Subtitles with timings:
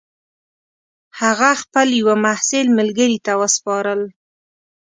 [1.19, 4.01] هغه خپل یوه محصل ملګري ته وسپارل.